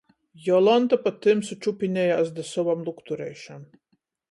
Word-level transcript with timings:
Jolanta 0.45 0.97
pa 1.03 1.11
tymsu 1.25 1.59
čupinejās 1.67 2.33
da 2.39 2.47
sovam 2.55 2.83
luktureišam. 2.91 3.65